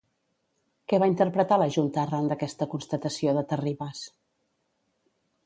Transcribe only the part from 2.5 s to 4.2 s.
constatació de Terribas?